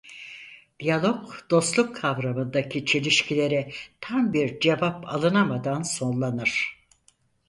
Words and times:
Diyalog 0.79 1.29
dostluk 1.51 1.95
kavramındaki 1.95 2.85
çelişkilere 2.85 3.69
tam 4.01 4.33
bir 4.33 4.59
cevap 4.59 5.13
alınamadan 5.15 5.81
sonlanır. 5.83 6.83